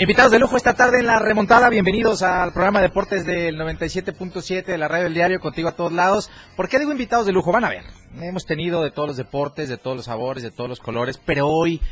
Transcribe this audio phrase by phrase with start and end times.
[0.00, 4.78] Invitados de lujo esta tarde en la remontada, bienvenidos al programa Deportes del 97.7 de
[4.78, 6.30] la radio del diario, contigo a todos lados.
[6.56, 7.52] ¿Por qué digo invitados de lujo?
[7.52, 7.84] Van a ver,
[8.18, 11.48] hemos tenido de todos los deportes, de todos los sabores, de todos los colores, pero
[11.48, 11.82] hoy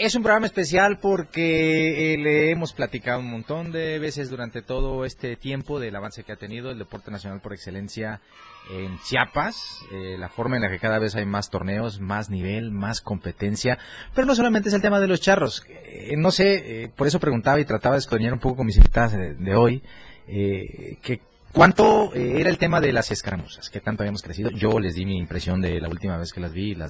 [0.00, 5.04] es un programa especial porque eh, le hemos platicado un montón de veces durante todo
[5.04, 8.22] este tiempo del avance que ha tenido el deporte nacional por excelencia
[8.70, 12.70] en Chiapas, eh, la forma en la que cada vez hay más torneos, más nivel,
[12.70, 13.78] más competencia,
[14.14, 17.60] pero no solamente es el tema de los charros, eh, no sé, por eso preguntaba
[17.60, 19.82] y trataba de escudriñar un poco con mis invitadas de, hoy,
[20.26, 21.20] que
[21.52, 23.70] ¿Cuánto era el tema de las escaramuzas?
[23.70, 24.50] ¿Qué tanto habíamos crecido?
[24.50, 26.88] Yo les di mi impresión de la última vez que las vi, la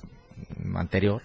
[0.74, 1.22] anterior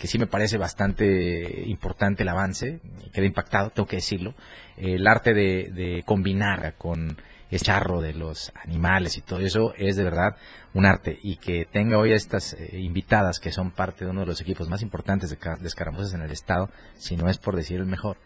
[0.00, 2.80] que sí me parece bastante importante el avance,
[3.12, 4.34] queda impactado, tengo que decirlo,
[4.78, 7.18] el arte de, combinar con
[7.50, 10.36] el charro de los animales y todo eso es de verdad
[10.72, 14.20] un arte y que tenga hoy a estas eh, invitadas que son parte de uno
[14.20, 17.54] de los equipos más importantes de, de escaramuzas en el estado, si no es por
[17.54, 18.16] decir el mejor.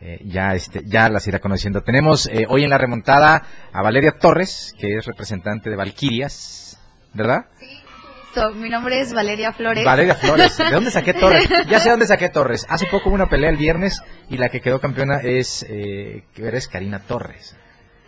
[0.00, 1.82] Eh, ya este ya las irá conociendo.
[1.82, 6.78] Tenemos eh, hoy en la remontada a Valeria Torres, que es representante de Valquirias,
[7.14, 7.46] ¿verdad?
[7.58, 7.85] Sí.
[8.54, 9.84] Mi nombre es Valeria Flores.
[9.84, 10.58] Valeria Flores.
[10.58, 11.48] ¿De dónde saqué Torres?
[11.68, 12.66] Ya sé dónde saqué Torres.
[12.68, 16.68] Hace poco hubo una pelea el viernes y la que quedó campeona es, eh, eres
[16.68, 17.56] Karina Torres.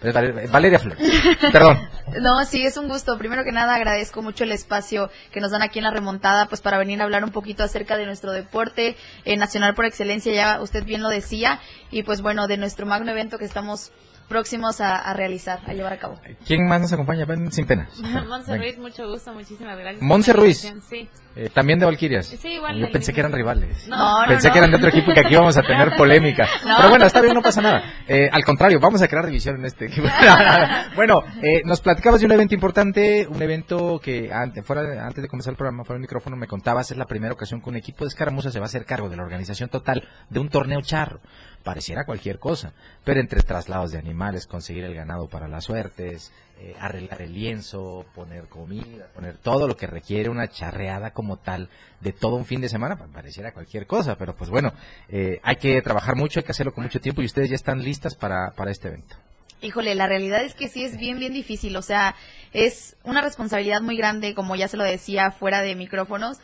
[0.00, 0.98] Valeria Flores.
[1.52, 1.78] Perdón.
[2.20, 3.18] No, sí, es un gusto.
[3.18, 6.60] Primero que nada, agradezco mucho el espacio que nos dan aquí en la remontada, pues
[6.60, 10.60] para venir a hablar un poquito acerca de nuestro deporte eh, nacional por excelencia, ya
[10.60, 11.58] usted bien lo decía,
[11.90, 13.90] y pues bueno, de nuestro magno evento que estamos
[14.28, 16.20] próximos a, realizar, a llevar a cabo.
[16.46, 17.26] ¿Quién más nos acompaña?
[17.50, 17.88] sin pena.
[18.28, 20.02] Monse Ruiz, mucho gusto, muchísimas gracias.
[20.02, 20.72] Monse Ruiz.
[20.88, 21.08] Sí.
[21.34, 22.26] Eh, también de Valquirias.
[22.26, 22.78] Sí, igual.
[22.78, 23.86] Yo pensé que eran rivales.
[23.86, 26.48] No, Pensé que eran de otro equipo y que aquí íbamos a tener polémica.
[26.62, 27.82] Pero bueno, está bien, no pasa nada.
[28.08, 30.08] Eh, al contrario, vamos a crear división en este equipo.
[30.96, 35.28] bueno, eh, nos platicabas de un evento importante, un evento que antes, fuera, antes de
[35.28, 38.04] comenzar el programa, fuera el micrófono, me contabas, es la primera ocasión que un equipo
[38.04, 41.20] de escaramuza se va a hacer cargo de la organización total de un torneo charro
[41.68, 42.72] pareciera cualquier cosa,
[43.04, 48.06] pero entre traslados de animales, conseguir el ganado para las suertes, eh, arreglar el lienzo,
[48.14, 51.68] poner comida, poner todo lo que requiere una charreada como tal
[52.00, 54.72] de todo un fin de semana, pareciera cualquier cosa, pero pues bueno,
[55.10, 57.84] eh, hay que trabajar mucho, hay que hacerlo con mucho tiempo y ustedes ya están
[57.84, 59.16] listas para, para este evento.
[59.60, 62.14] Híjole, la realidad es que sí es bien, bien difícil, o sea,
[62.54, 66.38] es una responsabilidad muy grande, como ya se lo decía fuera de micrófonos,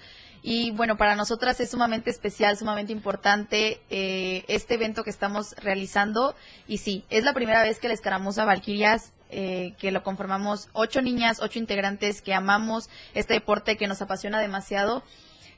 [0.46, 6.36] y bueno, para nosotras es sumamente especial, sumamente importante eh, este evento que estamos realizando.
[6.68, 11.00] Y sí, es la primera vez que la escaramuza Valquirias, eh, que lo conformamos ocho
[11.00, 15.02] niñas, ocho integrantes que amamos este deporte que nos apasiona demasiado.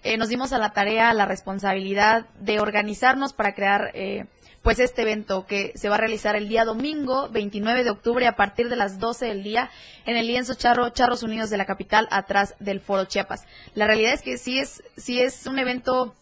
[0.04, 4.26] Eh, nos dimos a la tarea, a la responsabilidad de organizarnos para crear eh,
[4.66, 8.34] pues este evento que se va a realizar el día domingo 29 de octubre a
[8.34, 9.70] partir de las 12 del día
[10.06, 13.44] en el lienzo Charro Charros Unidos de la capital atrás del Foro Chiapas.
[13.76, 16.16] La realidad es que sí es sí es un evento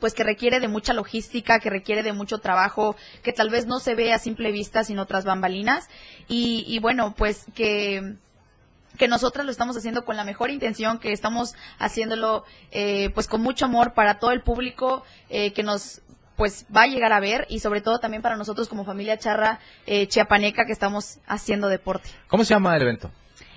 [0.00, 3.78] pues que requiere de mucha logística, que requiere de mucho trabajo, que tal vez no
[3.78, 5.88] se ve a simple vista sino tras bambalinas
[6.26, 8.16] y, bueno pues que
[8.98, 13.40] que nosotras lo estamos haciendo con la mejor intención, que estamos haciéndolo eh, pues con
[13.40, 16.00] mucho amor para todo el público eh, que nos
[16.36, 19.60] pues va a llegar a ver y sobre todo también para nosotros como familia charra
[19.86, 22.08] eh, chiapaneca que estamos haciendo deporte.
[22.28, 23.10] ¿Cómo se llama el evento?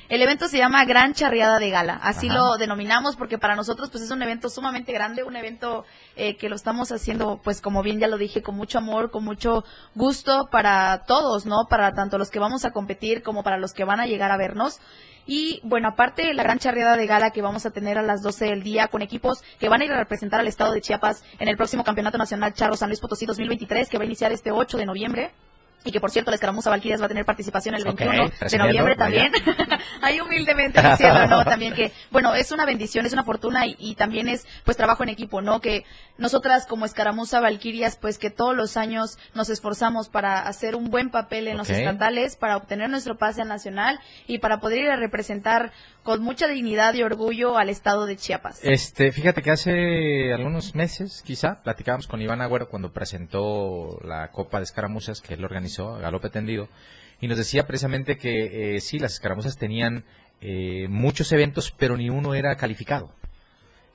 [0.10, 4.06] El evento se llama Gran Charreada de Gala, así lo denominamos porque para nosotros pues
[4.06, 5.84] es un evento sumamente grande, un evento
[6.16, 9.26] eh, que lo estamos haciendo pues como bien ya lo dije, con mucho amor, con
[9.26, 9.66] mucho
[9.96, 11.68] gusto para todos, ¿no?
[11.70, 14.38] Para tanto los que vamos a competir como para los que van a llegar a
[14.38, 14.80] vernos.
[15.26, 18.46] Y bueno, aparte la gran charreada de gala que vamos a tener a las 12
[18.46, 21.50] del día con equipos que van a ir a representar al estado de Chiapas en
[21.50, 24.78] el próximo Campeonato Nacional Charro San Luis Potosí 2023 que va a iniciar este 8
[24.78, 25.34] de noviembre
[25.88, 28.96] y que por cierto la escaramuza Valquirias va a tener participación el 21 de noviembre
[28.98, 29.32] también.
[30.02, 31.46] Ahí humildemente diciendo, ¿no?
[31.46, 35.10] También que, bueno, es una bendición, es una fortuna y, también es, pues, trabajo en
[35.10, 35.62] equipo, ¿no?
[35.62, 35.86] Que
[36.18, 41.10] nosotras como escaramuza Valquirias, pues, que todos los años nos esforzamos para hacer un buen
[41.10, 45.72] papel en los estatales, para obtener nuestro pase nacional y para poder ir a representar
[46.08, 48.62] con mucha dignidad y orgullo al estado de Chiapas.
[48.64, 54.60] Este, fíjate que hace algunos meses, quizá, platicábamos con Iván Agüero cuando presentó la Copa
[54.60, 56.70] de Escaramuzas que él organizó, Galope Tendido,
[57.20, 60.06] y nos decía precisamente que eh, sí, las escaramuzas tenían
[60.40, 63.12] eh, muchos eventos, pero ni uno era calificado.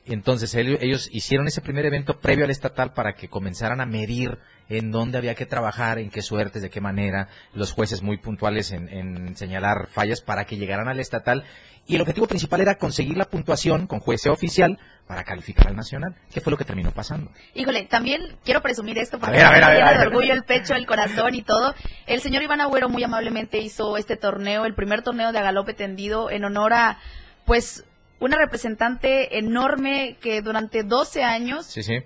[0.04, 4.38] Entonces ellos hicieron ese primer evento previo al estatal para que comenzaran a medir
[4.68, 8.72] en dónde había que trabajar, en qué suertes, de qué manera, los jueces muy puntuales
[8.72, 11.44] en, señalar fallas para que llegaran al estatal.
[11.86, 16.14] Y el objetivo principal era conseguir la puntuación con juez oficial para calificar al nacional.
[16.32, 17.30] ¿Qué fue lo que terminó pasando?
[17.54, 21.42] Híjole, también quiero presumir esto porque me llena de orgullo el pecho, el corazón y
[21.42, 21.74] todo.
[22.06, 26.30] El señor Iván Agüero muy amablemente hizo este torneo, el primer torneo de agalope tendido
[26.30, 26.98] en honor a,
[27.44, 27.84] pues,
[28.20, 31.98] una representante enorme que durante 12 años sí, sí.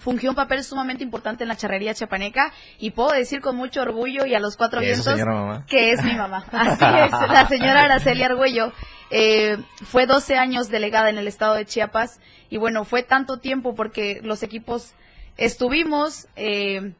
[0.00, 4.26] Fungió un papel sumamente importante en la charrería chapaneca y puedo decir con mucho orgullo
[4.26, 5.14] y a los cuatro vientos
[5.68, 6.44] que es mi mamá.
[6.50, 8.72] Así es, la señora Araceli Argüello
[9.10, 13.74] eh, fue 12 años delegada en el estado de Chiapas y bueno, fue tanto tiempo
[13.74, 14.94] porque los equipos
[15.36, 16.26] estuvimos...
[16.36, 16.94] Eh,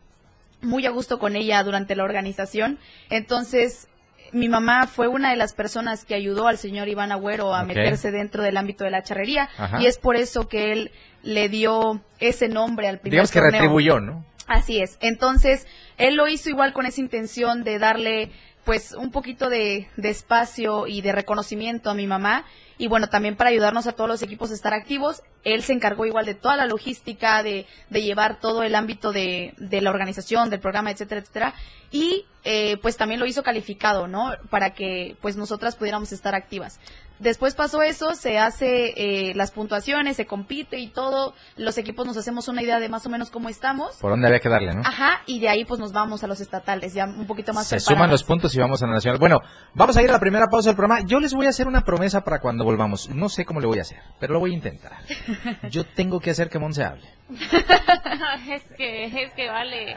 [0.63, 2.79] muy a gusto con ella durante la organización.
[3.09, 3.89] Entonces,
[4.33, 8.11] mi mamá fue una de las personas que ayudó al señor Iván Agüero a meterse
[8.11, 9.49] dentro del ámbito de la charrería
[9.79, 10.91] y es por eso que él
[11.23, 14.25] le dio ese nombre al primer Digamos que retribuyó, ¿no?
[14.47, 14.99] Así es.
[15.01, 15.67] Entonces,
[15.97, 18.33] él lo hizo igual con esa intención de darle
[18.71, 22.45] pues un poquito de, espacio y de reconocimiento a mi mamá
[22.79, 25.25] y bueno, también para ayudarnos a todos los equipos a estar activos.
[25.43, 29.55] Él se encargó igual de toda la logística, de, de llevar todo el ámbito de,
[29.59, 31.55] de, la organización, del programa, etcétera, etcétera.
[31.91, 34.31] Y eh, pues también lo hizo calificado, ¿no?
[34.51, 36.79] Para que pues nosotras pudiéramos estar activas.
[37.21, 41.35] Después pasó eso, se hace eh, las puntuaciones, se compite y todo.
[41.57, 43.97] Los equipos nos hacemos una idea de más o menos cómo estamos.
[44.01, 44.81] Por dónde había que darle, ¿no?
[44.81, 47.79] Ajá, y de ahí pues nos vamos a los estatales, ya un poquito más Se
[47.79, 49.19] suman los puntos y vamos a la nacional.
[49.21, 49.41] Bueno,
[49.75, 51.07] vamos a ir a la primera pausa del programa.
[51.07, 53.11] Yo les voy a hacer una promesa para cuando volvamos.
[53.11, 54.93] No sé cómo le voy a hacer, pero lo voy a intentar.
[55.71, 57.07] Yo tengo que hacer que Mon se hable.
[58.51, 59.97] es que, es que vale,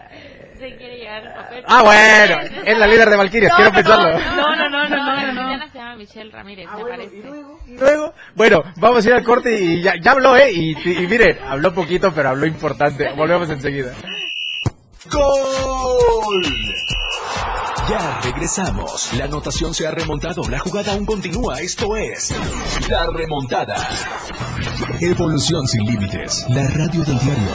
[0.59, 1.63] se quiere llevar el papel.
[1.67, 4.19] Ah, bueno, es la líder de Valkyrias, quiero pensarlo.
[4.19, 5.57] No, no, no, no, no, no.
[5.57, 5.67] no.
[5.67, 7.17] se llama Michelle Ramírez, me parece.
[7.67, 8.13] ¿Y luego?
[8.35, 10.51] Bueno, vamos a ir al corte y ya, ya habló, ¿eh?
[10.51, 13.09] Y, y, mire, habló poquito, pero habló importante.
[13.15, 13.93] Volvemos enseguida.
[15.11, 16.43] ¡Gol!
[17.89, 19.13] Ya regresamos.
[19.13, 20.43] La anotación se ha remontado.
[20.49, 21.59] La jugada aún continúa.
[21.59, 22.33] Esto es
[22.89, 23.75] La Remontada.
[25.01, 26.45] Evolución sin límites.
[26.49, 27.51] La radio del diario.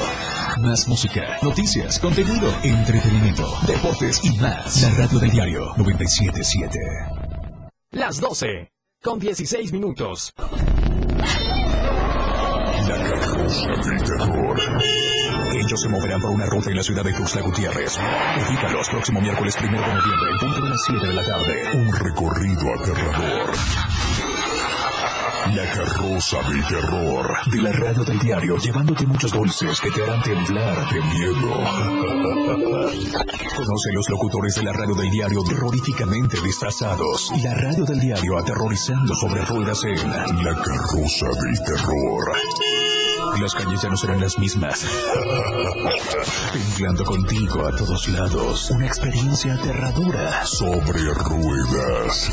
[0.59, 4.83] Más música, noticias, contenido, entretenimiento, deportes y más.
[4.83, 6.79] La radio del diario 977.
[7.93, 8.73] Las 12
[9.03, 10.35] con 16 minutos.
[12.87, 15.08] La carroza del terror.
[15.69, 17.99] Ellos se moverán por una ruta en la ciudad de Tuxtla Gutiérrez.
[18.73, 21.63] los próximo miércoles 1 de noviembre, en punto de las 7 de la tarde.
[21.75, 23.53] Un recorrido aterrador.
[25.55, 30.23] La carroza del terror de la radio del diario, llevándote muchos dulces que te harán
[30.23, 31.51] temblar de miedo.
[33.55, 37.31] Conoce los locutores de la radio del diario terroríficamente disfrazados.
[37.45, 39.99] La radio del diario aterrorizando sobre ruedas en
[40.45, 42.78] La carroza del terror.
[43.37, 44.85] Las calles ya no serán las mismas.
[46.53, 48.71] Temblando contigo a todos lados.
[48.71, 52.31] Una experiencia aterradora sobre ruedas.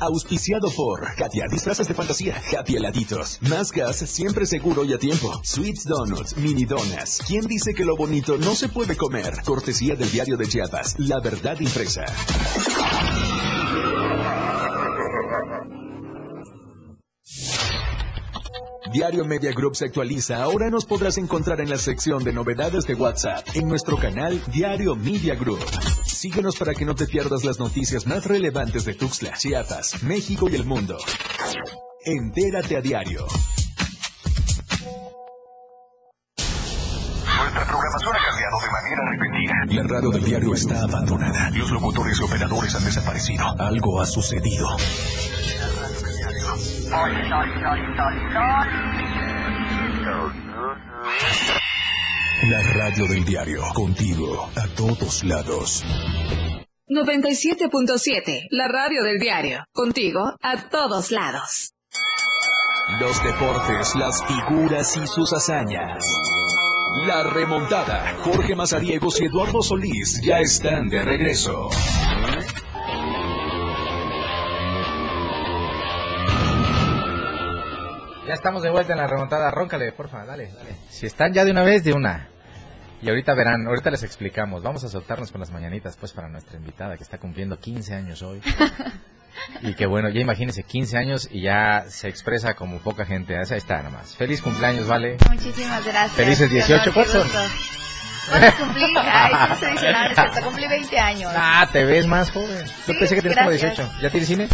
[0.00, 3.38] Auspiciado por Katia, disfrazas de fantasía, Happy heladitos.
[3.42, 5.40] Más gas, siempre seguro y a tiempo.
[5.42, 7.20] Sweets Donuts, mini donas.
[7.26, 9.42] ¿Quién dice que lo bonito no se puede comer?
[9.44, 12.04] Cortesía del diario de Chiapas, La Verdad Impresa.
[18.90, 20.42] Diario Media Group se actualiza.
[20.42, 24.96] Ahora nos podrás encontrar en la sección de novedades de WhatsApp en nuestro canal Diario
[24.96, 25.60] Media Group.
[26.04, 30.54] Síguenos para que no te pierdas las noticias más relevantes de Tuxtla, Chiapas, México y
[30.54, 30.96] el mundo.
[32.04, 33.26] Entérate a diario.
[37.38, 39.54] Nuestra programación ha cambiado de manera repentina.
[39.66, 41.50] La radio del diario está abandonada.
[41.50, 43.44] Los locutores y operadores han desaparecido.
[43.58, 44.68] Algo ha sucedido.
[46.90, 47.04] La
[52.72, 55.84] radio del diario, contigo, a todos lados.
[56.88, 61.74] 97.7, la radio del diario, contigo, a todos lados.
[62.98, 66.02] Los deportes, las figuras y sus hazañas.
[67.06, 68.16] La remontada.
[68.24, 71.68] Jorge Mazariegos y Eduardo Solís ya están de regreso.
[78.28, 79.50] Ya estamos de vuelta en la remontada.
[79.50, 80.76] Róncale, porfa, dale, dale.
[80.90, 82.28] Si están ya de una vez, de una.
[83.00, 84.62] Y ahorita verán, ahorita les explicamos.
[84.62, 88.20] Vamos a soltarnos con las mañanitas, pues, para nuestra invitada que está cumpliendo 15 años
[88.20, 88.42] hoy.
[89.62, 93.34] y que bueno, ya imagínense, 15 años y ya se expresa como poca gente.
[93.34, 94.14] Ahí está nomás.
[94.14, 95.16] Feliz cumpleaños, ¿vale?
[95.30, 96.12] Muchísimas gracias.
[96.12, 97.26] Felices 18, ¿cuántos
[98.58, 98.94] cumplí?
[98.96, 99.32] Ay,
[100.36, 101.32] es cumplí 20 años.
[101.34, 102.66] Ah, te ves más joven.
[102.86, 103.90] Yo pensé que tenías como 18.
[104.02, 104.48] ¿Ya tienes cine?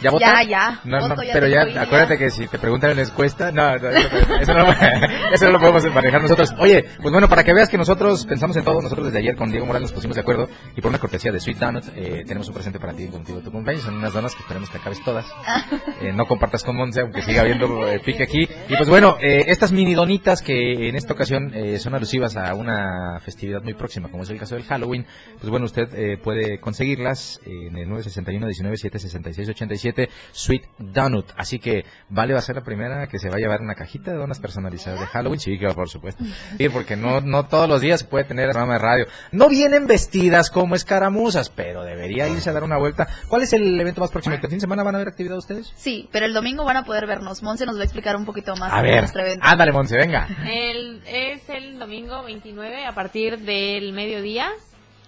[0.00, 0.28] ¿Ya votas?
[0.28, 0.80] Ya, ya.
[0.84, 2.18] No, no, ya pero ya, acuérdate ya.
[2.18, 4.66] que si te preguntan en la encuesta, no, no, eso, no,
[5.32, 6.54] eso no lo podemos manejar nosotros.
[6.58, 9.50] Oye, pues bueno, para que veas que nosotros pensamos en todo, nosotros desde ayer con
[9.50, 12.48] Diego Morales nos pusimos de acuerdo y por una cortesía de Sweet Donut eh, tenemos
[12.48, 13.84] un presente para ti contigo tu cumpleaños.
[13.84, 15.26] Son unas donas que esperemos que acabes todas.
[16.00, 18.48] Eh, no compartas con Monse, aunque siga habiendo eh, pique aquí.
[18.68, 22.54] Y pues bueno, eh, estas mini donitas que en esta ocasión eh, son alusivas a
[22.54, 25.04] una festividad muy próxima, como es el caso del Halloween,
[25.38, 29.89] pues bueno, usted puede conseguirlas en el 961 19 7 66 87
[30.32, 31.26] Sweet Donut.
[31.36, 34.10] Así que Vale va a ser la primera que se va a llevar una cajita
[34.10, 35.40] de donas personalizadas de Halloween.
[35.40, 36.24] Sí, por supuesto.
[36.58, 39.06] Sí, porque no, no todos los días se puede tener el programa de radio.
[39.32, 43.08] No vienen vestidas como escaramuzas, pero debería irse a dar una vuelta.
[43.28, 44.34] ¿Cuál es el evento más próximo?
[44.34, 45.72] ¿Este fin de semana van a haber actividad ustedes?
[45.76, 47.42] Sí, pero el domingo van a poder vernos.
[47.42, 49.44] Monse nos va a explicar un poquito más A ver, nuestro evento.
[49.46, 50.28] ándale, Monse, venga.
[50.46, 54.48] El, es el domingo 29 a partir del mediodía.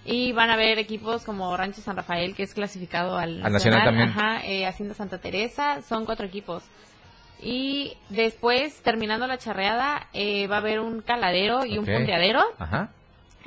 [0.05, 3.85] Y van a haber equipos como Rancho San Rafael, que es clasificado al, Al nacional
[3.85, 4.09] también.
[4.09, 6.65] Ajá, eh, Hacienda Santa Teresa, son cuatro equipos.
[7.41, 12.43] Y después, terminando la charreada, eh, va a haber un caladero y un punteadero.
[12.59, 12.91] Ajá,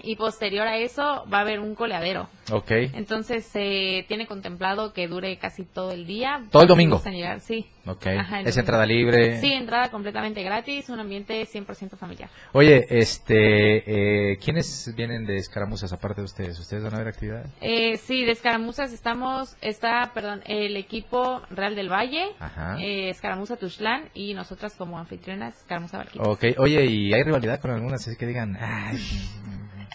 [0.04, 2.30] Y posterior a eso, va a haber un coleadero.
[2.52, 2.72] ok.
[2.94, 6.44] Entonces, se tiene contemplado que dure casi todo el día.
[6.52, 6.96] ¿Todo el domingo?
[6.98, 7.66] Gustan llegar, sí.
[7.88, 9.40] Ok, Ajá, es entrada libre.
[9.42, 12.30] Sí, entrada completamente gratis, un ambiente 100% familiar.
[12.52, 16.58] Oye, este, eh, ¿quiénes vienen de escaramuzas aparte de ustedes?
[16.60, 17.48] ¿Ustedes van a ver actividades?
[17.62, 22.78] Eh, sí, de Escaramuzas estamos, está, perdón, el equipo Real del Valle, Ajá.
[22.82, 26.24] eh, Escaramuza Tuxtlán y nosotras como anfitrionas Escaramuza Barquita.
[26.24, 28.08] Ok, oye, ¿y hay rivalidad con algunas?
[28.08, 28.98] Así que digan, "Ay,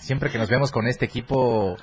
[0.00, 1.76] siempre que nos vemos con este equipo,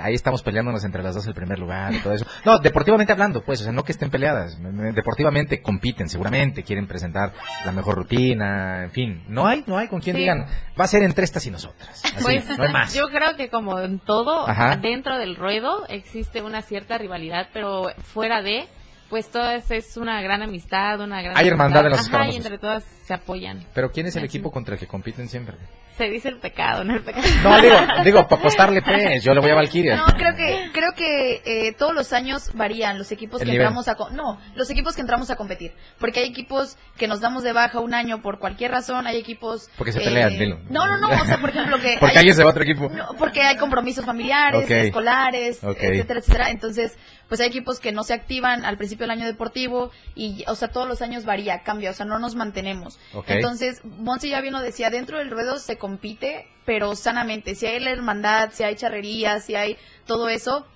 [0.00, 2.24] ahí estamos peleándonos entre las dos el primer lugar y todo eso.
[2.44, 4.56] No, deportivamente hablando, pues, o sea, no que estén peleadas.
[4.94, 7.32] Deportivamente compiten, seguramente, quieren presentar
[7.64, 9.24] la mejor rutina, en fin.
[9.28, 10.22] No hay, no hay con quien Sí.
[10.22, 10.46] digan,
[10.80, 12.02] va a ser entre estas y nosotras.
[12.04, 12.94] Así, Pues no hay más.
[12.94, 14.76] yo creo que como en todo, Ajá.
[14.76, 18.66] dentro del ruedo existe una cierta rivalidad, pero fuera de,
[19.10, 21.36] pues todas es una gran amistad, una gran...
[21.36, 22.82] Hay hermandad en los Ajá, y entre todas
[23.16, 23.64] se apoyan.
[23.74, 25.56] Pero ¿quién es el equipo contra el que compiten siempre?
[25.98, 27.26] Se dice el pecado, no el pecado.
[27.44, 29.96] No, digo, digo, para apostarle, pues, yo le voy a Valkyria.
[29.96, 33.66] No, creo que creo que eh, todos los años varían los equipos El que nivel.
[33.66, 37.42] entramos a no los equipos que entramos a competir porque hay equipos que nos damos
[37.42, 40.58] de baja un año por cualquier razón hay equipos Porque se eh, pelean, dilo.
[40.70, 42.62] no no no o sea por ejemplo que Porque hay- alguien se va a otro
[42.64, 42.88] equipo.
[42.88, 46.96] no, porque hay compromisos familiares escolares etcétera etcétera entonces
[47.28, 50.68] pues hay equipos que no se activan al principio del año deportivo y o sea
[50.68, 54.60] todos los años varía cambia o sea no nos mantenemos Entonces Monsi ya bien lo
[54.60, 59.40] decía dentro del ruedo se compite pero sanamente si hay la hermandad si hay charrería
[59.40, 60.66] si hay todo eso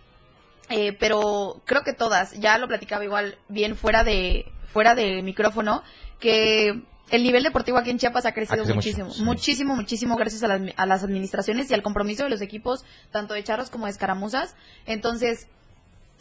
[0.69, 5.83] eh, pero creo que todas, ya lo platicaba igual bien fuera de fuera de micrófono,
[6.19, 9.25] que el nivel deportivo aquí en Chiapas ha crecido muchísimo, mucho, sí.
[9.25, 13.35] muchísimo, muchísimo gracias a las, a las administraciones y al compromiso de los equipos, tanto
[13.35, 14.57] de charros como de escaramuzas.
[14.87, 15.47] Entonces,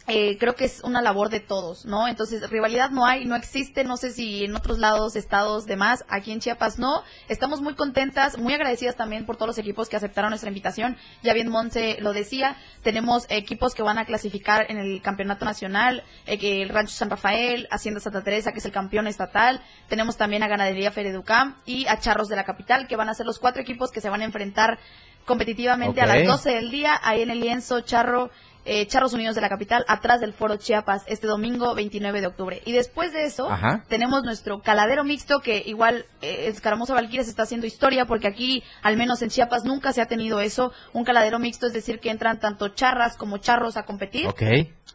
[0.08, 2.06] eh, creo que es una labor de todos, ¿no?
[2.06, 6.30] Entonces, rivalidad no hay, no existe, no sé si en otros lados, estados, demás, aquí
[6.30, 7.02] en Chiapas no.
[7.28, 10.96] Estamos muy contentas, muy agradecidas también por todos los equipos que aceptaron nuestra invitación.
[11.24, 16.04] Ya bien Monse lo decía, tenemos equipos que van a clasificar en el campeonato nacional,
[16.26, 19.60] eh, el Rancho San Rafael, Hacienda Santa Teresa, que es el campeón estatal.
[19.88, 23.26] Tenemos también a Ganadería Fereducam y a Charros de la Capital, que van a ser
[23.26, 24.78] los cuatro equipos que se van a enfrentar
[25.24, 28.30] competitivamente a las 12 del día, ahí en el lienzo Charro
[28.66, 32.62] eh, Charros Unidos de la capital, atrás del Foro Chiapas, este domingo 29 de octubre.
[32.64, 33.84] Y después de eso, Ajá.
[33.88, 39.22] tenemos nuestro caladero mixto, que igual eh, Escaramuza está haciendo historia, porque aquí, al menos
[39.22, 40.72] en Chiapas, nunca se ha tenido eso.
[40.92, 44.28] Un caladero mixto es decir que entran tanto charras como charros a competir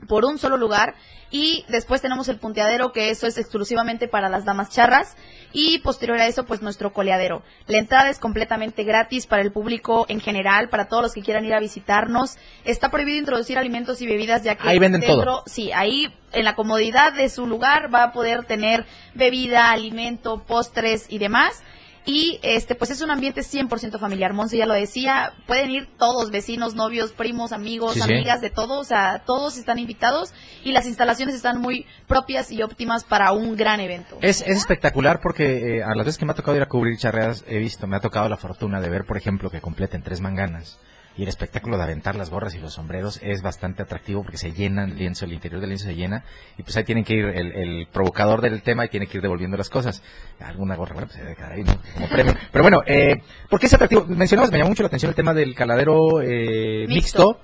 [0.07, 0.95] por un solo lugar.
[1.33, 5.15] Y después tenemos el punteadero, que eso es exclusivamente para las damas charras.
[5.53, 7.41] Y posterior a eso, pues nuestro coleadero.
[7.67, 11.45] La entrada es completamente gratis para el público en general, para todos los que quieran
[11.45, 12.37] ir a visitarnos.
[12.65, 15.43] Está prohibido introducir alimentos y bebidas, ya que Ahí venden dentro, todo.
[15.47, 21.05] sí, ahí en la comodidad de su lugar va a poder tener bebida, alimento, postres
[21.09, 21.63] y demás.
[22.03, 24.33] Y este, pues es un ambiente 100% familiar.
[24.33, 28.11] Monse ya lo decía, pueden ir todos, vecinos, novios, primos, amigos, Sí, sí.
[28.11, 32.63] amigas, de todo, o sea, todos están invitados y las instalaciones están muy propias y
[32.63, 34.17] óptimas para un gran evento.
[34.21, 36.97] Es, es espectacular porque eh, a las veces que me ha tocado ir a cubrir
[36.97, 40.21] charreadas, he visto, me ha tocado la fortuna de ver, por ejemplo, que completen tres
[40.21, 40.79] manganas.
[41.17, 44.53] Y el espectáculo de aventar las gorras y los sombreros es bastante atractivo porque se
[44.53, 46.23] llena el lienzo, el interior del lienzo se llena.
[46.57, 49.21] Y pues ahí tienen que ir el, el provocador del tema y tiene que ir
[49.21, 50.01] devolviendo las cosas.
[50.39, 51.77] Alguna gorra, bueno, pues se debe quedar ahí, ¿no?
[51.93, 52.33] Como premio.
[52.51, 54.05] Pero bueno, eh, ¿por qué es atractivo?
[54.07, 57.27] Mencionabas, me llamó mucho la atención el tema del caladero eh, Mixto.
[57.27, 57.39] mixto.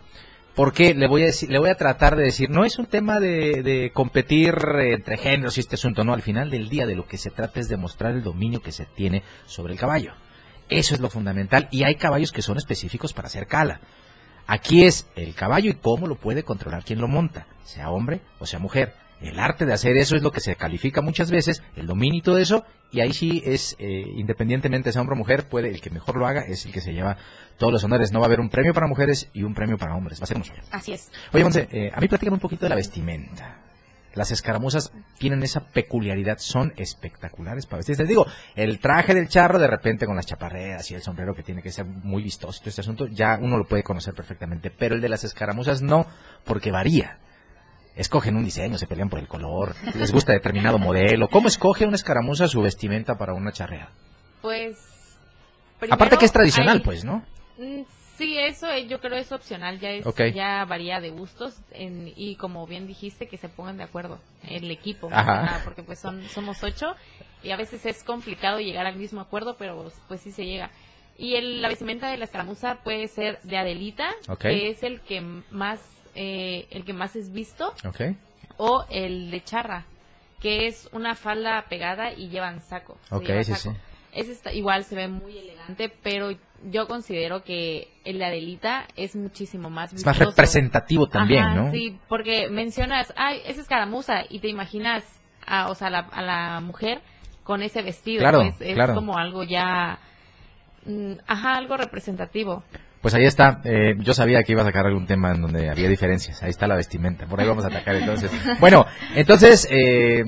[0.56, 3.20] Porque le voy a decir, le voy a tratar de decir, no es un tema
[3.20, 7.06] de, de competir entre géneros y este asunto, no, al final del día de lo
[7.06, 10.14] que se trata es demostrar el dominio que se tiene sobre el caballo.
[10.70, 13.82] Eso es lo fundamental y hay caballos que son específicos para hacer cala.
[14.46, 18.46] Aquí es el caballo y cómo lo puede controlar quien lo monta, sea hombre o
[18.46, 18.94] sea mujer.
[19.20, 22.22] El arte de hacer eso es lo que se califica muchas veces, el dominio y
[22.22, 25.90] todo eso, y ahí sí es, eh, independientemente sea hombre o mujer, puede, el que
[25.90, 27.18] mejor lo haga es el que se lleva
[27.58, 28.12] todos los honores.
[28.12, 30.28] No va a haber un premio para mujeres y un premio para hombres, va a
[30.28, 30.62] ser un solo.
[30.72, 31.12] Así es.
[31.34, 33.67] Oye, Monse, eh, a mí platícame un poquito de la vestimenta.
[34.18, 37.96] Las escaramuzas tienen esa peculiaridad, son espectaculares para vestir.
[37.98, 41.44] Te digo, el traje del charro de repente con las chaparreras y el sombrero que
[41.44, 44.72] tiene que ser muy vistoso, este asunto, ya uno lo puede conocer perfectamente.
[44.72, 46.08] Pero el de las escaramuzas no,
[46.46, 47.20] porque varía.
[47.96, 51.30] Escogen un diseño, se pelean por el color, les gusta determinado modelo.
[51.30, 53.92] ¿Cómo escoge una escaramuza su vestimenta para una charreada?
[54.42, 54.78] Pues.
[55.92, 57.24] Aparte que es tradicional, hay- pues, ¿no?
[58.18, 62.36] Sí, eso eh, yo creo es opcional, ya es, ya varía de gustos en- y
[62.36, 64.20] como bien dijiste que se pongan de acuerdo
[64.50, 65.62] el equipo, Ajá.
[65.64, 66.96] porque pues son somos ocho
[67.44, 70.72] y a veces es complicado llegar al mismo acuerdo, pero pues sí se llega.
[71.20, 74.10] Y el, la vestimenta de la escaramuza puede ser de Adelita,
[74.40, 75.22] que es el que
[75.52, 75.80] más
[76.16, 78.02] eh, el que más es visto, Ok.
[78.58, 79.86] o el de charra,
[80.40, 82.98] que es una falda pegada y llevan saco.
[83.12, 83.60] Ok, sí, saco.
[83.60, 83.70] sí.
[84.18, 86.32] Ese está, igual se ve muy elegante, pero
[86.72, 91.72] yo considero que el de Adelita es muchísimo más Es más representativo también, Ajá, ¿no?
[91.72, 95.04] Sí, porque mencionas, ay, esa escaramuza, y te imaginas
[95.46, 97.02] a, o sea, la- a la mujer
[97.44, 98.20] con ese vestido.
[98.20, 98.96] Claro, pues, es claro.
[98.96, 100.00] como algo ya,
[100.86, 102.64] mm, ajá, algo representativo.
[103.08, 103.62] Pues ahí está.
[103.64, 106.44] Eh, yo sabía que iba a sacar algún tema en donde había diferencias.
[106.44, 107.26] Ahí está la vestimenta.
[107.26, 108.30] Por ahí vamos a atacar entonces.
[108.60, 108.86] Bueno,
[109.16, 110.26] entonces, eh,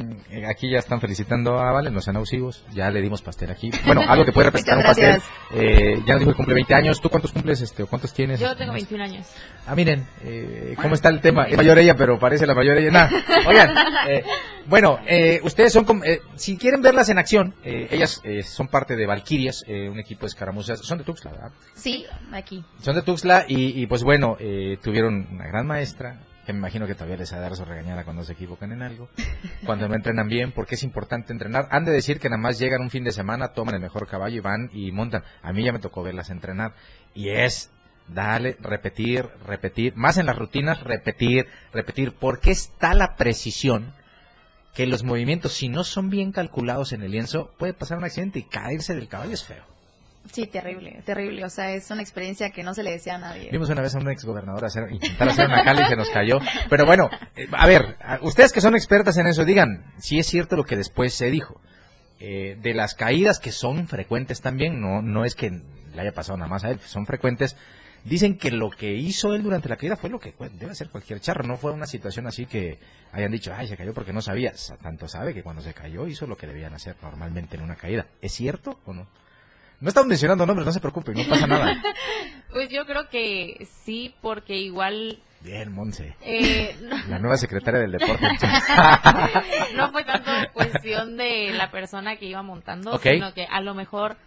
[0.48, 2.64] aquí ya están felicitando a Vale, no sean abusivos.
[2.72, 3.70] Ya le dimos pastel aquí.
[3.86, 5.22] Bueno, algo que puede representar un pastel.
[5.52, 7.02] Eh, ya nos dijo que cumple 20 años.
[7.02, 8.40] ¿Tú cuántos cumples este, o cuántos tienes?
[8.40, 8.82] Yo tengo más?
[8.82, 9.28] 21 años.
[9.68, 11.44] Ah, miren, eh, ¿cómo está el tema?
[11.44, 12.92] Es mayor ella, pero parece la mayor ella.
[12.92, 13.10] Nah.
[13.46, 13.76] Oigan,
[14.08, 14.24] eh,
[14.68, 18.96] bueno, eh, ustedes son, eh, si quieren verlas en acción, eh, ellas eh, son parte
[18.96, 20.80] de Valquirias, eh, un equipo de escaramuzas.
[20.82, 21.52] Son de Tuxtla, ¿verdad?
[21.74, 22.64] Sí, aquí.
[22.82, 26.88] Son de Tuxtla y, y, pues bueno, eh, tuvieron una gran maestra, que me imagino
[26.88, 29.10] que todavía les ha de dar su regañada cuando se equivocan en algo,
[29.66, 31.68] cuando no entrenan bien, porque es importante entrenar.
[31.72, 34.38] Han de decir que nada más llegan un fin de semana, toman el mejor caballo
[34.38, 35.24] y van y montan.
[35.44, 36.74] A mí ya me tocó verlas entrenar
[37.14, 37.70] y es
[38.08, 43.94] darle, repetir, repetir, más en las rutinas, repetir, repetir, porque está la precisión
[44.74, 48.40] que los movimientos, si no son bien calculados en el lienzo, puede pasar un accidente
[48.40, 49.64] y caerse del caballo es feo.
[50.32, 51.44] Sí, terrible, terrible.
[51.44, 53.50] O sea, es una experiencia que no se le desea a nadie.
[53.52, 56.10] Vimos una vez a un ex gobernador hacer, intentar hacer una cala y se nos
[56.10, 56.40] cayó.
[56.70, 60.56] Pero bueno, eh, a ver, ustedes que son expertas en eso, digan si es cierto
[60.56, 61.60] lo que después se dijo.
[62.22, 66.38] Eh, de las caídas que son frecuentes también, no, no es que le haya pasado
[66.38, 67.56] nada más a él, son frecuentes.
[68.04, 71.20] Dicen que lo que hizo él durante la caída fue lo que debe ser cualquier
[71.22, 72.78] charro, no fue una situación así que
[73.14, 74.56] hayan dicho, ay, se cayó porque no sabía.
[74.56, 77.76] Sa- Tanto sabe que cuando se cayó hizo lo que debían hacer normalmente en una
[77.76, 78.06] caída.
[78.22, 79.08] ¿Es cierto o no?
[79.82, 81.74] No estamos mencionando nombres, no se preocupen, no pasa nada.
[82.52, 86.16] Pues yo creo que sí, porque igual Bien, Monse.
[86.22, 88.28] eh, no, La nueva secretaria del deporte.
[89.76, 93.04] no fue tanto cuestión de la persona que iba montando, Ok.
[93.04, 94.18] sino que a lo mejor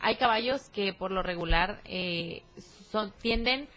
[0.00, 2.42] hay caballos que por lo regular eh,
[2.90, 3.68] son, tienden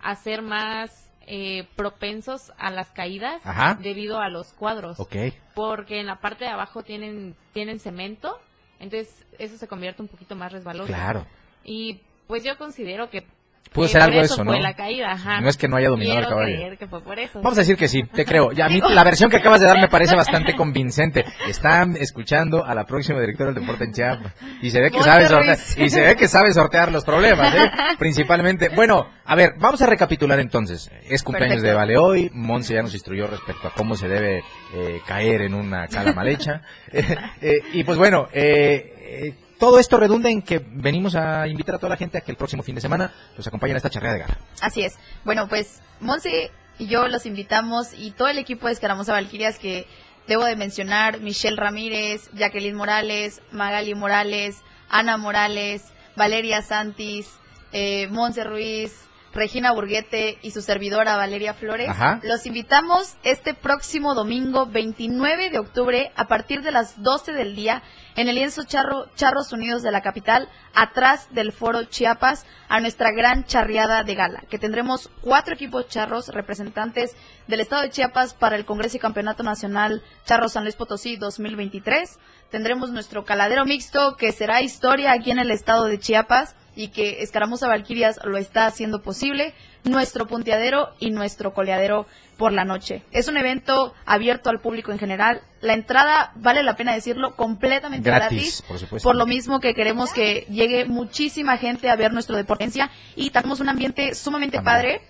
[0.00, 3.78] a ser más eh, propensos a las caídas Ajá.
[3.80, 4.98] debido a los cuadros.
[4.98, 5.14] ok.
[5.54, 8.38] Porque en la parte de abajo tienen, tienen cemento,
[8.82, 10.88] entonces eso se convierte un poquito más resbaloso.
[10.88, 11.24] Claro.
[11.64, 13.24] Y pues yo considero que
[13.72, 14.52] Pudo ser algo de eso ¿no?
[14.52, 15.40] la caída, ajá.
[15.40, 16.56] No es que no haya dominado Quiero el caballo.
[16.56, 17.40] creer que fue por eso.
[17.40, 18.52] Vamos a decir que sí, te creo.
[18.52, 21.24] Ya, a mí la versión que acabas de dar me parece bastante convincente.
[21.48, 25.26] Están escuchando a la próxima directora del deporte en Chiapas y se ve que sabe
[25.26, 27.70] sortear y se ve que sabe sortear los problemas, ¿eh?
[27.98, 28.68] principalmente.
[28.68, 30.90] Bueno, a ver, vamos a recapitular entonces.
[31.08, 31.68] Es cumpleaños Perfecto.
[31.70, 32.30] de Vale hoy.
[32.34, 34.44] Monse ya nos instruyó respecto a cómo se debe
[34.74, 36.60] eh, caer en una cala mal hecha.
[36.94, 41.76] Eh, eh, y pues bueno, eh, eh, todo esto redunda en que venimos a invitar
[41.76, 43.90] a toda la gente a que el próximo fin de semana los acompañen a esta
[43.90, 44.38] charreada de gala.
[44.60, 44.98] Así es.
[45.24, 49.86] Bueno, pues Monse y yo los invitamos y todo el equipo de Escaramuza Valquirias que
[50.26, 54.56] debo de mencionar, Michelle Ramírez, Jacqueline Morales, Magali Morales,
[54.90, 55.84] Ana Morales,
[56.16, 57.28] Valeria Santis,
[57.70, 58.92] eh, Monse Ruiz,
[59.32, 61.88] Regina Burguete y su servidora Valeria Flores.
[61.88, 62.20] Ajá.
[62.22, 67.82] Los invitamos este próximo domingo 29 de octubre a partir de las 12 del día
[68.16, 73.10] en el lienzo Charro, Charros Unidos de la capital, atrás del foro Chiapas, a nuestra
[73.10, 77.16] gran charreada de gala, que tendremos cuatro equipos charros representantes
[77.46, 82.18] del estado de Chiapas para el Congreso y Campeonato Nacional Charro San Luis Potosí 2023.
[82.52, 87.22] Tendremos nuestro caladero mixto, que será historia aquí en el estado de Chiapas y que
[87.22, 93.04] Escaramuza Valquirias lo está haciendo posible, nuestro punteadero y nuestro coleadero por la noche.
[93.10, 95.40] Es un evento abierto al público en general.
[95.62, 99.02] La entrada, vale la pena decirlo, completamente Gratis, gratis.
[99.02, 103.60] por lo mismo que queremos que llegue muchísima gente a ver nuestro deportencia y tenemos
[103.60, 105.00] un ambiente sumamente padre.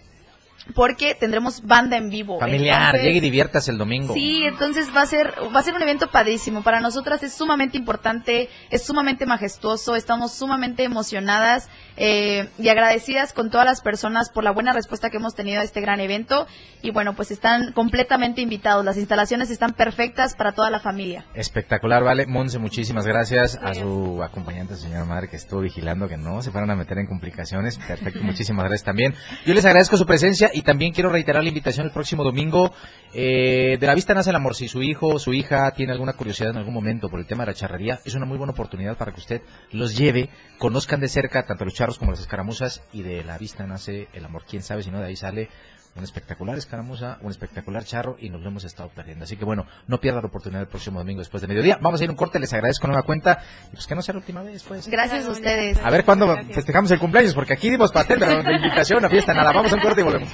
[0.74, 2.38] Porque tendremos banda en vivo.
[2.38, 4.14] Familiar, llegue y diviértase el domingo.
[4.14, 6.62] Sí, entonces va a ser va a ser un evento padrísimo.
[6.62, 13.50] Para nosotras es sumamente importante, es sumamente majestuoso, estamos sumamente emocionadas eh, y agradecidas con
[13.50, 16.46] todas las personas por la buena respuesta que hemos tenido a este gran evento.
[16.80, 18.84] Y bueno, pues están completamente invitados.
[18.84, 21.26] Las instalaciones están perfectas para toda la familia.
[21.34, 22.26] Espectacular, vale.
[22.26, 26.70] Monse, muchísimas gracias a su acompañante, señora madre, que estuvo vigilando que no se fueran
[26.70, 27.78] a meter en complicaciones.
[27.78, 29.14] Perfecto, muchísimas gracias también.
[29.44, 32.72] Yo les agradezco su presencia y también quiero reiterar la invitación el próximo domingo.
[33.14, 34.54] Eh, de la vista nace el amor.
[34.54, 37.44] Si su hijo o su hija tiene alguna curiosidad en algún momento por el tema
[37.44, 41.08] de la charrería, es una muy buena oportunidad para que usted los lleve, conozcan de
[41.08, 44.44] cerca tanto los charros como las escaramuzas y de la vista nace el amor.
[44.48, 45.48] Quién sabe si no de ahí sale
[45.94, 49.24] un espectacular escaramuza, un espectacular charro y nos lo hemos estado perdiendo.
[49.24, 51.78] Así que bueno, no pierda la oportunidad el próximo domingo después de mediodía.
[51.80, 54.14] Vamos a ir a un corte, les agradezco nueva cuenta y pues que no sea
[54.14, 54.88] la última vez, pues.
[54.88, 55.78] Gracias a ustedes.
[55.78, 59.52] A ver cuándo festejamos el cumpleaños, porque aquí dimos pero de invitación a fiesta, nada.
[59.52, 60.28] Vamos a un corte y volvemos.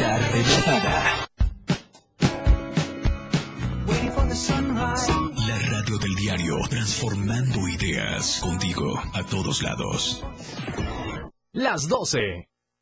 [0.00, 0.18] La.
[5.46, 10.24] La radio del diario, transformando ideas contigo a todos lados.
[11.52, 12.51] Las 12.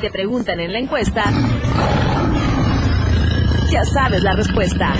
[0.00, 1.24] Te preguntan en la encuesta,
[3.70, 4.94] ya sabes la respuesta.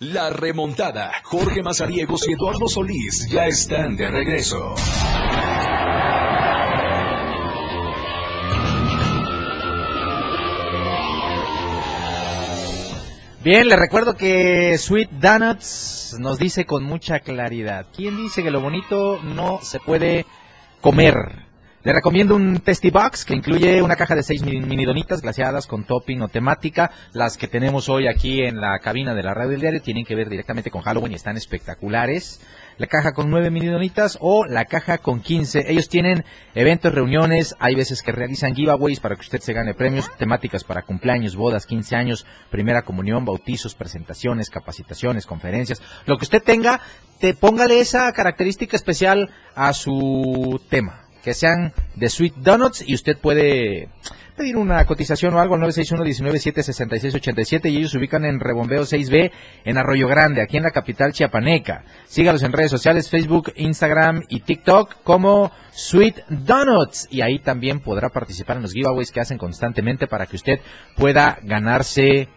[0.00, 1.12] La remontada.
[1.22, 4.74] Jorge Mazariegos y Eduardo Solís ya están de regreso.
[13.48, 17.86] Bien, le recuerdo que Sweet Donuts nos dice con mucha claridad.
[17.96, 20.26] ¿Quién dice que lo bonito no se puede
[20.82, 21.47] comer?
[21.84, 25.68] Le recomiendo un Testy Box que incluye una caja de seis mini, mini donitas glaseadas
[25.68, 26.90] con topping o temática.
[27.12, 30.16] Las que tenemos hoy aquí en la cabina de la radio del diario tienen que
[30.16, 32.40] ver directamente con Halloween y están espectaculares.
[32.78, 35.70] La caja con nueve mini donitas o la caja con 15.
[35.70, 36.24] Ellos tienen
[36.56, 40.82] eventos, reuniones, hay veces que realizan giveaways para que usted se gane premios, temáticas para
[40.82, 45.80] cumpleaños, bodas, 15 años, primera comunión, bautizos, presentaciones, capacitaciones, conferencias.
[46.06, 46.80] Lo que usted tenga,
[47.20, 53.18] te póngale esa característica especial a su tema que sean de Sweet Donuts y usted
[53.18, 53.90] puede
[54.34, 59.30] pedir una cotización o algo al 961-197-6687 y ellos se ubican en Rebombeo 6B
[59.66, 61.84] en Arroyo Grande, aquí en la capital chiapaneca.
[62.06, 68.08] Sígalos en redes sociales, Facebook, Instagram y TikTok como Sweet Donuts y ahí también podrá
[68.08, 70.60] participar en los giveaways que hacen constantemente para que usted
[70.96, 72.30] pueda ganarse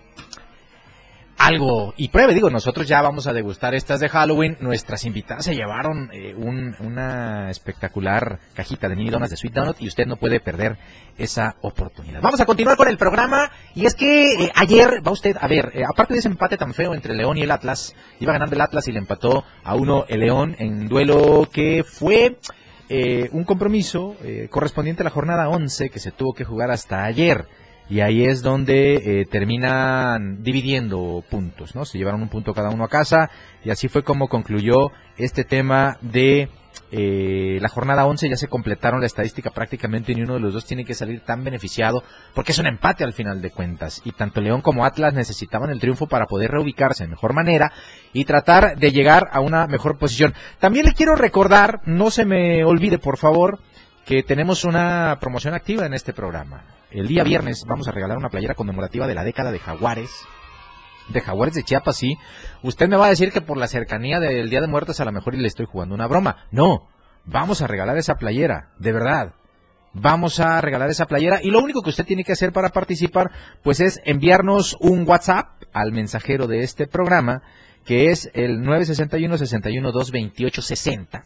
[1.46, 4.58] algo y pruebe, digo, nosotros ya vamos a degustar estas de Halloween.
[4.60, 9.82] Nuestras invitadas se llevaron eh, un- una espectacular cajita de mini donas de Sweet Donut
[9.82, 10.78] y usted no puede perder
[11.18, 12.22] esa oportunidad.
[12.22, 15.72] Vamos a continuar con el programa y es que eh, ayer, va usted a ver,
[15.74, 18.62] eh, aparte de ese empate tan feo entre León y el Atlas, iba ganando el
[18.62, 22.38] Atlas y le empató a uno el León en duelo que fue
[22.90, 24.16] eh, un compromiso
[24.50, 27.46] correspondiente a la jornada 11 que se tuvo que jugar hasta ayer.
[27.90, 31.84] Y ahí es donde eh, terminan dividiendo puntos, ¿no?
[31.86, 33.30] Se llevaron un punto cada uno a casa
[33.64, 36.50] y así fue como concluyó este tema de
[36.94, 38.30] eh, la jornada 11.
[38.30, 41.44] Ya se completaron la estadística prácticamente ni uno de los dos tiene que salir tan
[41.44, 44.02] beneficiado porque es un empate al final de cuentas.
[44.04, 47.72] Y tanto León como Atlas necesitaban el triunfo para poder reubicarse de mejor manera
[48.14, 50.34] y tratar de llegar a una mejor posición.
[50.60, 53.60] También le quiero recordar, no se me olvide por favor,
[54.06, 56.64] que tenemos una promoción activa en este programa.
[56.92, 60.12] El día viernes vamos a regalar una playera conmemorativa de la década de Jaguares.
[61.08, 62.18] De Jaguares de Chiapas, sí.
[62.64, 65.14] Usted me va a decir que por la cercanía del Día de Muertos a lo
[65.14, 66.48] mejor le estoy jugando una broma.
[66.52, 66.90] No,
[67.24, 69.36] vamos a regalar esa playera, de verdad.
[69.94, 73.32] Vamos a regalar esa playera y lo único que usted tiene que hacer para participar
[73.62, 77.42] pues es enviarnos un WhatsApp al mensajero de este programa
[77.86, 81.24] que es el 961 61 228 60.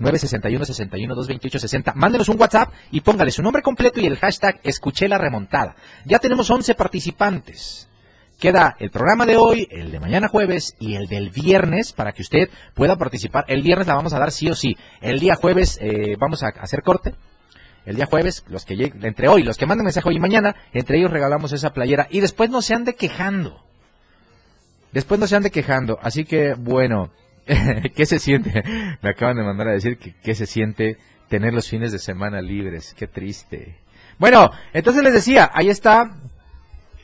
[0.00, 1.94] 961-61-228-60.
[1.94, 5.76] Mándenos un WhatsApp y póngale su nombre completo y el hashtag escuché la remontada.
[6.04, 7.88] Ya tenemos 11 participantes
[8.38, 12.22] Queda el programa de hoy, el de mañana jueves y el del viernes para que
[12.22, 13.44] usted pueda participar.
[13.48, 14.76] El viernes la vamos a dar sí o sí.
[15.00, 17.14] El día jueves eh, vamos a hacer corte.
[17.86, 20.56] El día jueves, los que lleguen, entre hoy, los que manden mensaje hoy y mañana,
[20.72, 23.62] entre ellos regalamos esa playera y después no se ande quejando.
[24.92, 25.98] Después no se ande quejando.
[26.02, 27.10] Así que, bueno,
[27.94, 28.62] ¿qué se siente?
[29.02, 30.96] Me acaban de mandar a decir que qué se siente
[31.28, 32.94] tener los fines de semana libres.
[32.96, 33.78] Qué triste.
[34.18, 36.10] Bueno, entonces les decía, ahí está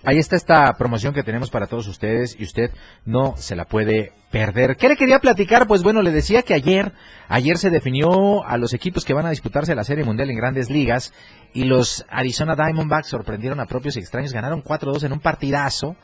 [0.03, 2.71] Ahí está esta promoción que tenemos para todos ustedes y usted
[3.05, 4.77] no se la puede perder.
[4.77, 5.67] ¿Qué le quería platicar?
[5.67, 6.93] Pues bueno, le decía que ayer,
[7.29, 10.71] ayer se definió a los equipos que van a disputarse la Serie Mundial en grandes
[10.71, 11.13] ligas
[11.53, 15.97] y los Arizona Diamondbacks sorprendieron a propios extraños, ganaron 4-2 en un partidazo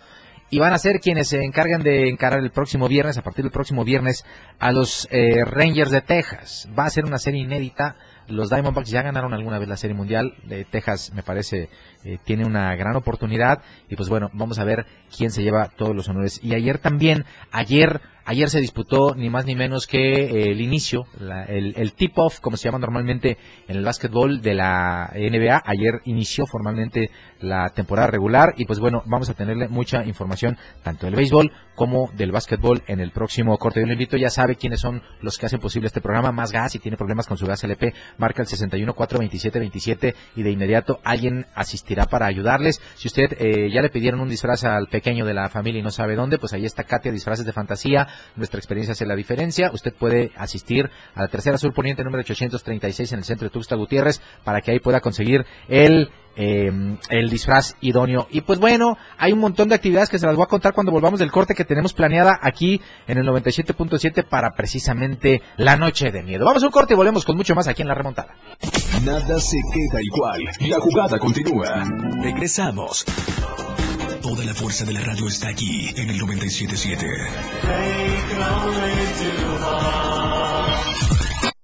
[0.50, 3.52] y van a ser quienes se encargan de encarar el próximo viernes, a partir del
[3.52, 4.24] próximo viernes,
[4.58, 6.68] a los eh, Rangers de Texas.
[6.78, 7.96] Va a ser una serie inédita.
[8.28, 10.34] Los Diamondbacks ya ganaron alguna vez la Serie Mundial.
[10.44, 11.68] de Texas, me parece,
[12.04, 15.94] eh, tiene una gran oportunidad y pues bueno, vamos a ver quién se lleva todos
[15.94, 16.40] los honores.
[16.42, 21.06] Y ayer también, ayer Ayer se disputó ni más ni menos que eh, el inicio,
[21.46, 25.62] el, tip-off, como se llama normalmente en el básquetbol de la NBA.
[25.64, 31.06] Ayer inició formalmente la temporada regular y pues bueno, vamos a tenerle mucha información tanto
[31.06, 33.78] del béisbol como del básquetbol en el próximo corte.
[33.78, 36.32] Yo le invito, ya sabe quiénes son los que hacen posible este programa.
[36.32, 40.50] Más gas, si tiene problemas con su gas LP, marca el 61 427 y de
[40.50, 42.80] inmediato alguien asistirá para ayudarles.
[42.96, 45.92] Si usted eh, ya le pidieron un disfraz al pequeño de la familia y no
[45.92, 49.70] sabe dónde, pues ahí está Katia Disfraces de Fantasía nuestra experiencia hace la diferencia.
[49.72, 53.76] Usted puede asistir a la tercera sur poniente número 836 en el centro de Tuxtla
[53.76, 58.26] Gutiérrez para que ahí pueda conseguir el em, el disfraz idóneo.
[58.30, 60.92] Y pues bueno, hay un montón de actividades que se las voy a contar cuando
[60.92, 66.22] volvamos del corte que tenemos planeada aquí en el 97.7 para precisamente la noche de
[66.22, 66.44] miedo.
[66.44, 68.36] Vamos a un corte y volvemos con mucho más aquí en la remontada.
[69.04, 70.42] Nada se queda igual.
[70.60, 71.84] La jugada continúa.
[72.22, 73.04] Regresamos.
[74.26, 77.06] Toda la fuerza de la radio está aquí en el 977.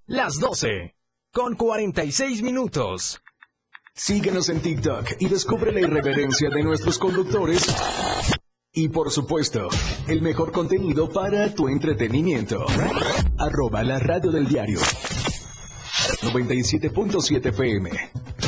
[0.07, 0.95] Las 12
[1.33, 3.21] con 46 minutos.
[3.97, 7.67] Síguenos en TikTok y descubre la irreverencia de nuestros conductores.
[8.73, 9.69] Y por supuesto,
[10.07, 12.65] el mejor contenido para tu entretenimiento.
[13.39, 14.79] Arroba la radio del diario.
[16.21, 17.91] 97.7 FM.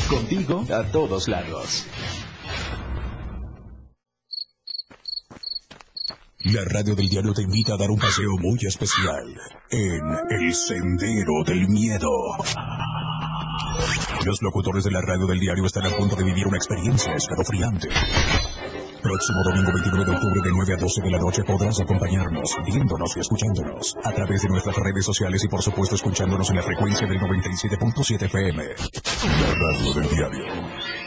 [0.09, 1.85] Contigo a todos lados.
[6.53, 9.35] La radio del diario te invita a dar un paseo muy especial
[9.71, 12.07] en El Sendero del Miedo.
[14.23, 17.89] Los locutores de la radio del diario están a punto de vivir una experiencia escalofriante.
[19.05, 23.15] Próximo domingo 29 de octubre de 9 a 12 de la noche podrás acompañarnos, viéndonos
[23.15, 27.05] y escuchándonos a través de nuestras redes sociales y por supuesto escuchándonos en la frecuencia
[27.05, 28.63] del 97.7 FM.
[28.65, 30.45] La radio del diario.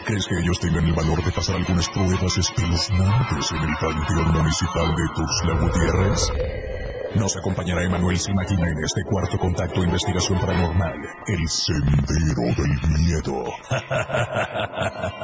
[0.07, 4.95] ¿Crees que ellos tengan el valor de pasar algunas pruebas espeluznantes en el panteón municipal
[4.95, 6.68] de Tuxtla Gutiérrez?
[7.15, 10.95] Nos acompañará Emanuel Simagina en este cuarto contacto investigación paranormal,
[11.27, 13.45] el sendero del miedo.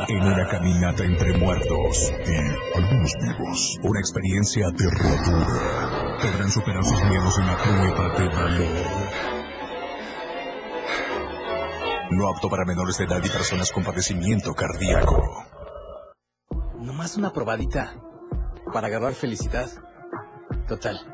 [0.09, 3.79] en una caminata entre muertos y algunos vivos.
[3.83, 6.19] Una experiencia aterradora.
[6.23, 9.35] Podrán superar sus miedos en la prueba de valor.
[12.11, 15.45] No apto para menores de edad y personas con padecimiento cardíaco.
[16.79, 17.95] Nomás una probadita.
[18.73, 19.69] Para agarrar felicidad.
[20.67, 21.14] Total.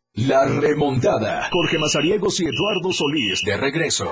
[0.15, 1.47] La remontada.
[1.49, 4.11] Jorge Mazariegos y Eduardo Solís de regreso.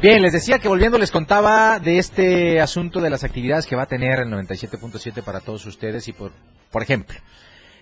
[0.00, 3.82] Bien, les decía que volviendo les contaba de este asunto de las actividades que va
[3.82, 6.30] a tener el 97.7 para todos ustedes y por,
[6.70, 7.18] por ejemplo,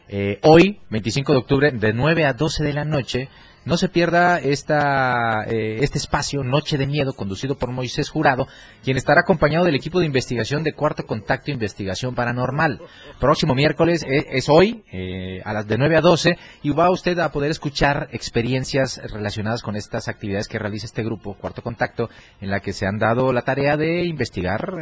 [0.08, 3.28] eh, hoy, 25 de octubre, de 9 a 12 de la noche,
[3.66, 8.46] no se pierda esta, eh, este espacio, Noche de Miedo, conducido por Moisés Jurado,
[8.84, 12.80] quien estará acompañado del equipo de investigación de Cuarto Contacto Investigación Paranormal.
[13.18, 17.18] Próximo miércoles eh, es hoy, eh, a las de 9 a 12, y va usted
[17.18, 22.08] a poder escuchar experiencias relacionadas con estas actividades que realiza este grupo, Cuarto Contacto,
[22.40, 24.76] en la que se han dado la tarea de investigar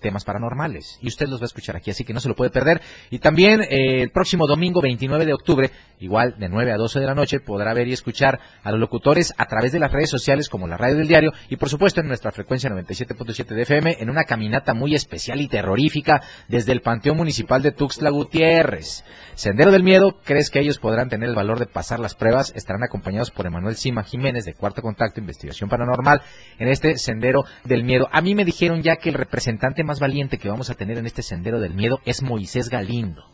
[0.00, 0.98] temas paranormales.
[1.02, 2.80] Y usted los va a escuchar aquí, así que no se lo puede perder.
[3.10, 7.14] Y también el próximo domingo 29 de octubre, igual de 9 a 12 de la
[7.14, 8.29] noche, podrá ver y escuchar
[8.62, 11.56] a los locutores a través de las redes sociales como la radio del diario y
[11.56, 16.20] por supuesto en nuestra frecuencia 97.7 de FM en una caminata muy especial y terrorífica
[16.48, 19.04] desde el Panteón Municipal de Tuxtla Gutiérrez.
[19.34, 22.52] Sendero del Miedo, ¿crees que ellos podrán tener el valor de pasar las pruebas?
[22.54, 26.22] Estarán acompañados por Emanuel Sima Jiménez de Cuarto Contacto Investigación Paranormal
[26.58, 28.08] en este Sendero del Miedo.
[28.12, 31.06] A mí me dijeron ya que el representante más valiente que vamos a tener en
[31.06, 33.24] este Sendero del Miedo es Moisés Galindo.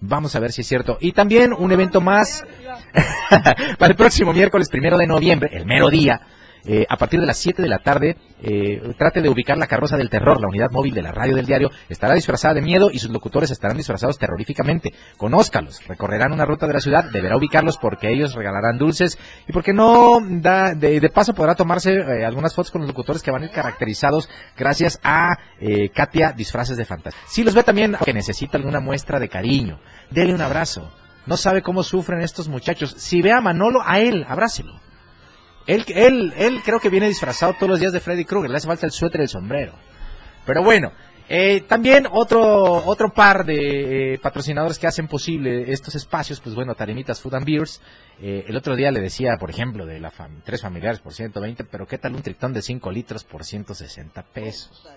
[0.00, 0.98] Vamos a ver si es cierto.
[1.00, 2.44] Y también un evento más
[3.78, 6.20] para el próximo miércoles primero de noviembre, el mero día.
[6.70, 9.96] Eh, a partir de las 7 de la tarde, eh, trate de ubicar la carroza
[9.96, 12.98] del terror, la unidad móvil de la radio del diario, estará disfrazada de miedo y
[12.98, 14.92] sus locutores estarán disfrazados terroríficamente.
[15.16, 19.72] Conózcalos, recorrerán una ruta de la ciudad, deberá ubicarlos porque ellos regalarán dulces y porque
[19.72, 23.44] no da, de, de paso podrá tomarse eh, algunas fotos con los locutores que van
[23.44, 27.18] a ir caracterizados gracias a eh, Katia Disfraces de Fantasía.
[27.26, 30.92] Si los ve también que necesita alguna muestra de cariño, dele un abrazo.
[31.24, 32.94] No sabe cómo sufren estos muchachos.
[32.98, 34.80] Si ve a Manolo, a él, abrácelo.
[35.68, 38.50] Él, él, él creo que viene disfrazado todos los días de Freddy Krueger.
[38.50, 39.74] Le hace falta el suéter y el sombrero.
[40.46, 40.92] Pero bueno,
[41.30, 46.74] eh, también otro, otro par de eh, patrocinadores que hacen posible estos espacios, pues bueno,
[46.74, 47.82] Tarimitas Food and Beers.
[48.22, 51.64] Eh, el otro día le decía, por ejemplo, de la fam tres familiares por 120,
[51.64, 54.88] pero ¿qué tal un tritón de 5 litros por 160 pesos?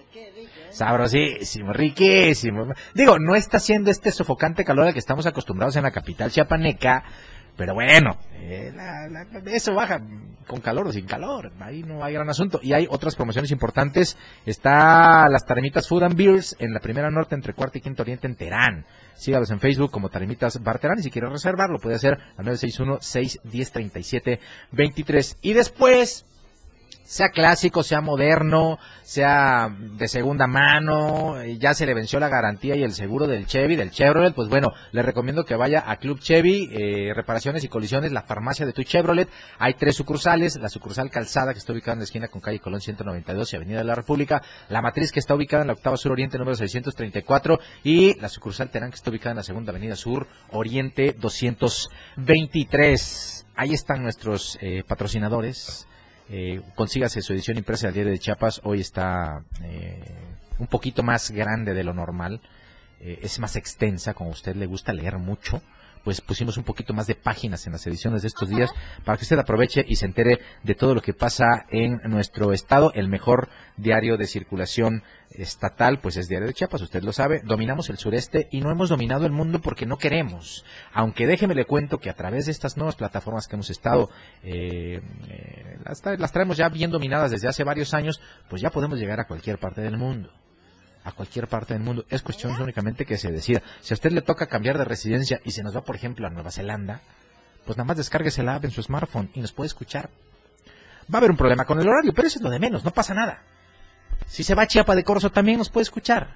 [0.70, 2.66] Sabrosísimo, riquísimo.
[2.94, 7.04] Digo, no está siendo este sofocante calor al que estamos acostumbrados en la capital chiapaneca,
[7.58, 10.00] pero bueno, eh, la- eso baja
[10.48, 12.60] con calor o sin calor, ahí no hay gran asunto.
[12.62, 14.18] Y hay otras promociones importantes.
[14.46, 18.28] Está las Taremitas Food and Beers en la primera norte entre cuarto y quinto oriente
[18.28, 18.86] en Terán.
[19.16, 22.46] Sígalos en Facebook como Taremitas Bar Terán y si quiere reservar lo puede hacer al
[22.48, 25.38] 961-610-3723.
[25.42, 26.26] Y después,
[27.12, 32.84] sea clásico, sea moderno, sea de segunda mano, ya se le venció la garantía y
[32.84, 36.70] el seguro del Chevy, del Chevrolet, pues bueno, le recomiendo que vaya a Club Chevy,
[36.72, 39.28] eh, reparaciones y colisiones, la farmacia de tu Chevrolet.
[39.60, 42.80] Hay tres sucursales, la sucursal Calzada que está ubicada en la esquina con calle Colón
[42.80, 46.14] 192 y Avenida de la República, la matriz que está ubicada en la octava sur
[46.14, 50.28] oriente número 634 y la sucursal Terán que está ubicada en la segunda avenida sur
[50.52, 53.48] oriente 223.
[53.58, 55.90] Ahí están nuestros eh, patrocinadores.
[56.34, 58.62] Eh, consígase su edición impresa del diario de Chiapas.
[58.64, 60.02] Hoy está eh,
[60.60, 62.40] un poquito más grande de lo normal.
[63.02, 65.62] Eh, es más extensa, como a usted le gusta leer mucho.
[66.04, 68.72] Pues pusimos un poquito más de páginas en las ediciones de estos días
[69.06, 72.92] para que usted aproveche y se entere de todo lo que pasa en nuestro estado.
[72.94, 77.42] El mejor diario de circulación estatal, pues es Diario de Chiapas, usted lo sabe.
[77.44, 80.66] Dominamos el sureste y no hemos dominado el mundo porque no queremos.
[80.94, 84.10] Aunque déjeme le cuento que a través de estas nuevas plataformas que hemos estado,
[84.44, 89.00] eh, eh, las, las traemos ya bien dominadas desde hace varios años, pues ya podemos
[89.00, 90.32] llegar a cualquier parte del mundo.
[91.04, 92.06] A cualquier parte del mundo.
[92.10, 93.62] Es cuestión únicamente que se decida.
[93.82, 96.30] Si a usted le toca cambiar de residencia y se nos va, por ejemplo, a
[96.30, 97.02] Nueva Zelanda,
[97.66, 100.10] pues nada más descárguese la app en su smartphone y nos puede escuchar.
[101.14, 102.92] Va a haber un problema con el horario, pero eso es lo de menos, no
[102.92, 103.42] pasa nada.
[104.28, 106.36] Si se va a Chiapa de Corzo también nos puede escuchar.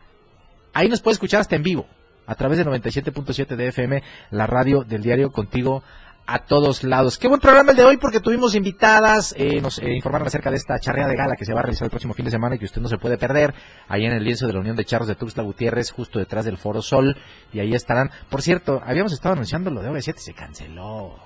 [0.74, 1.88] Ahí nos puede escuchar hasta en vivo,
[2.26, 5.84] a través de 97.7 de FM, la radio del diario contigo
[6.28, 7.18] a todos lados.
[7.18, 10.58] Qué buen programa el de hoy porque tuvimos invitadas, eh, nos eh, informaron acerca de
[10.58, 12.60] esta charrea de gala que se va a realizar el próximo fin de semana y
[12.60, 13.54] que usted no se puede perder,
[13.88, 16.58] ahí en el lienzo de la Unión de Charros de Tuxtla Gutiérrez, justo detrás del
[16.58, 17.16] Foro Sol,
[17.54, 18.12] y ahí estarán.
[18.30, 21.20] Por cierto, habíamos estado anunciando lo de hora 7 se canceló.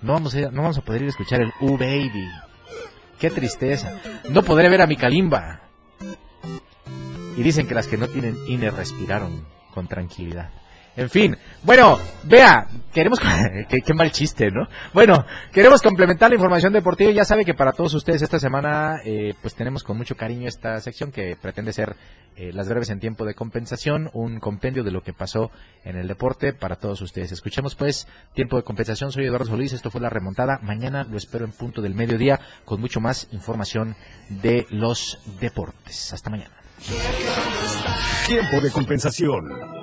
[0.00, 2.28] No vamos, a, no vamos a poder ir a escuchar el U Baby.
[3.18, 4.00] Qué tristeza.
[4.30, 5.62] No podré ver a mi Kalimba.
[7.36, 10.50] Y dicen que las que no tienen INE respiraron con tranquilidad.
[10.98, 13.20] En fin, bueno, vea, queremos...
[13.68, 14.66] qué, qué mal chiste, ¿no?
[14.92, 17.12] Bueno, queremos complementar la información deportiva.
[17.12, 20.48] y Ya sabe que para todos ustedes esta semana, eh, pues tenemos con mucho cariño
[20.48, 21.94] esta sección que pretende ser
[22.34, 25.52] eh, las breves en tiempo de compensación, un compendio de lo que pasó
[25.84, 27.30] en el deporte para todos ustedes.
[27.30, 29.12] Escuchemos pues tiempo de compensación.
[29.12, 30.58] Soy Eduardo Solís, esto fue la remontada.
[30.62, 33.94] Mañana lo espero en punto del mediodía con mucho más información
[34.30, 36.12] de los deportes.
[36.12, 36.56] Hasta mañana.
[38.26, 39.77] Tiempo de compensación.